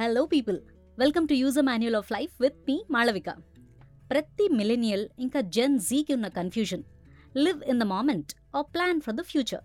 [0.00, 0.58] Hello people
[0.98, 3.30] welcome to user manual of life with మీ మాళవిక
[4.10, 6.82] ప్రతి millennial ఇంకా gen జీకి ఉన్న confusion
[7.36, 9.64] live in the moment ఆ plan for the future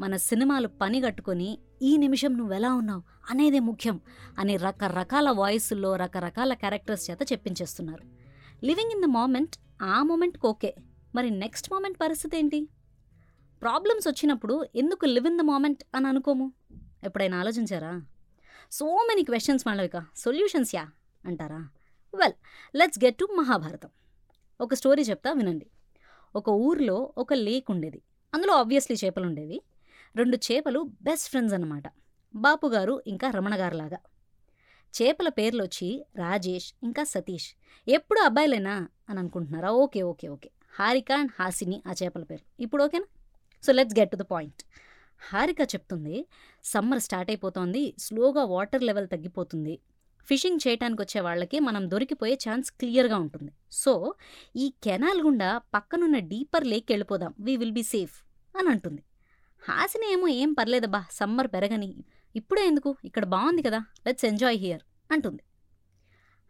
[0.00, 4.00] మన సినిమాలు పని కట్టుకొని ఈ నిమిషం నువ్వు ఎలా ఉన్నావు అనేదే ముఖ్యం
[4.38, 8.04] అని రకరకాల వాయిస్ల్లో రకరకాల క్యారెక్టర్స్ చేత చెప్పించేస్తున్నారు.
[8.64, 10.74] లివింగ్ ఇన్ ద మామెంట్ ఆ మూమెంట్కి ఓకే
[11.14, 12.68] మరి నెక్స్ట్ మూమెంట్ పరిస్థితి ఏంటి?
[13.62, 16.52] ప్రాబ్లమ్స్ వచ్చినప్పుడు ఎందుకు లివ్ ఇన్ ద మామెంట్ అని అనుకోము?
[17.04, 18.02] ఎప్పుడైనా ఆలోచించారా?
[18.72, 20.88] So many questions Malavika solutions yeah?
[21.26, 21.68] అంటారా?
[22.14, 22.32] Well
[22.76, 23.88] let's get to Mahabharatam
[24.60, 25.66] ఒక స్టోరీ చెప్తా వినండి.
[26.36, 28.02] ఒక ఊర్లో ఒక లేక్ ఉండేది.
[28.34, 29.62] అందులో ఆబ్వియస్లీ చేపలు ఉండేవి.
[30.16, 31.82] రెండు చేపలు బెస్ట్ ఫ్రెండ్స్ అన్నమాట.
[32.34, 33.98] బాపుగారు ఇంకా రమణగారులాగా.
[35.02, 37.52] చేపల పేర్లు వచ్చి రాజేష్ ఇంకా సతీష్.
[37.88, 38.88] ఎప్పుడు అబ్బాయిలేనా?
[39.08, 39.70] అని అనుకుంటున్నారా?
[39.70, 40.50] Okay okay okay.
[40.78, 42.62] Harika and Hasini ఆ చేపల పేరు.
[42.62, 43.04] ఇప్పుడు ఓకేనా?
[43.66, 44.62] So let's get to the point
[45.22, 46.16] Harika చెప్తుంది
[46.64, 49.74] సమ్మర్ స్టార్ట్ అయిపోతోంది స్లోగా వాటర్ లెవెల్ తగ్గిపోతుంది.
[50.28, 53.52] ఫిషింగ్ చేయడానికి వచ్చే వాళ్ళకి మనం దొరికిపోయే ఛాన్స్ క్లియర్గా ఉంటుంది.
[53.72, 54.14] సో
[54.56, 58.16] ఈ కెనాల్ గుండా పక్కనున్న డీపర్ లేక్ వెళ్ళిపోదాం వీ విల్ బీ సేఫ్
[58.56, 59.02] అని అంటుంది.
[59.62, 62.96] హాసిన ఏమో ఏం పర్లేదబ్బా సమ్మర్ పెరగని ఇప్పుడే ఎందుకు?
[63.04, 65.42] ఇక్కడ బాగుంది కదా లెట్స్ ఎంజాయ్ హియర్ అంటుంది.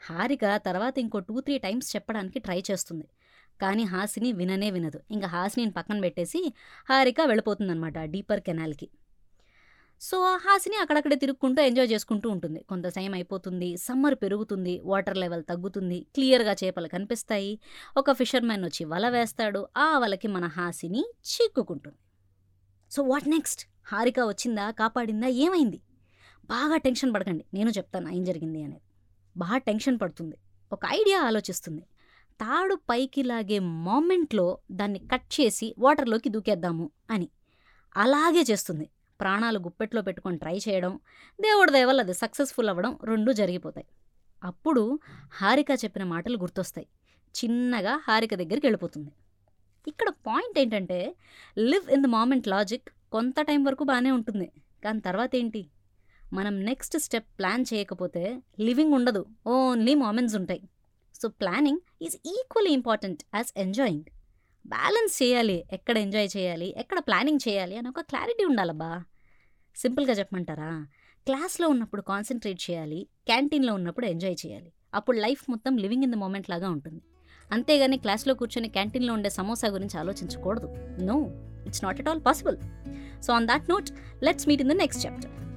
[0.03, 3.07] హారిక తర్వాత ఇంకో టూ త్రీ టైమ్స్ చెప్పడానికి ట్రై చేస్తుంది.
[3.61, 5.01] కానీ హాసిని విననే వినదు.
[5.11, 6.41] ఇంకా హాసినిని పక్కన పెట్టేసి
[6.91, 8.89] హారిక వెళ్ళిపోతుందన్నమాట డీపర్ కెనాల్కి.
[10.01, 12.61] సో హాసిని అక్కడక్కడే తిరుక్కుంటూ ఎంజాయ్ చేసుకుంటూ ఉంటుంది.
[12.69, 17.59] కొంత టైం అయిపోతుంది సమ్మర్ పెరుగుతుంది వాటర్ లెవెల్ తగ్గుతుంది క్లియర్గా చేపలు కనిపిస్తాయి
[17.97, 21.99] ఒక ఫిషర్మెన్ వచ్చి వల వేస్తాడు ఆ వలకి మన Hasini చిక్కుకుంటుంది.
[22.91, 23.63] So what next?
[23.87, 24.71] Harika వచ్చిందా?
[24.71, 25.27] కాపాడిందా?
[25.27, 25.81] ఏమైంది?
[26.45, 27.45] బాగా టెన్షన్ పడకండి.
[27.55, 28.85] నేను చెప్తాను ఏం జరిగింది అనేది.
[29.37, 30.37] బాగా టెన్షన్ పడుతుంది.
[30.73, 31.83] ఒక ఐడియా ఆలోచిస్తుంది.
[32.41, 37.29] తాడు పైకి లాగే మూమెంట్లో దాన్ని కట్ చేసి వాటర్లోకి దూకేద్దాము అని.
[37.97, 38.91] అలాగే చేస్తుంది.
[39.21, 41.01] ప్రాణాలు గుప్పెట్లో పెట్టుకొని ట్రై చేయడం
[41.41, 43.87] దేవుడి దయవల్ల అది సక్సెస్ఫుల్ అవ్వడం రెండూ జరిగిపోతాయి.
[44.45, 45.01] అప్పుడు
[45.35, 46.87] హారిక చెప్పిన మాటలు గుర్తొస్తాయి.
[47.35, 49.13] చిన్నగా హారిక దగ్గరికి వెళ్ళిపోతుంది.
[49.89, 51.17] ఇక్కడ పాయింట్ ఏంటంటే
[51.59, 54.53] live in the moment logic కొంత టైం వరకు బాగానే ఉంటుంది.
[54.85, 55.71] కానీ తర్వాత ఏంటి?
[56.33, 59.27] మనం నెక్స్ట్ స్టెప్ ప్లాన్ చేయకపోతే లివింగ్ ఉండదు.
[59.47, 60.63] ఓన్లీ మూమెంట్స్ ఉంటాయి.
[61.23, 64.05] So planning is equally important as enjoying.
[64.67, 69.05] Balance చేయాలి ఎక్కడ ఎంజాయ్ చేయాలి ఎక్కడ ప్లానింగ్ చేయాలి అని ఒక క్లారిటీ ఉండాలబ్బా.
[69.77, 70.87] సింపుల్గా చెప్పమంటారా?
[71.27, 74.73] క్లాస్లో ఉన్నప్పుడు కాన్సన్ట్రేట్ చేయాలి క్యాంటీన్లో ఉన్నప్పుడు ఎంజాయ్ చేయాలి.
[74.95, 77.03] అప్పుడు లైఫ్ మొత్తం లివింగ్ ఇన్ ద మూమెంట్ లాగా ఉంటుంది.
[77.53, 80.67] అంతేగాని క్లాస్లో కూర్చొని క్యాంటీన్లో ఉండే సమోసా గురించి ఆలోచించకూడదు.
[81.03, 81.31] No
[81.67, 82.57] it's not at all possible.
[83.23, 83.91] So on that note
[84.25, 85.48] let's meet in the next chapter.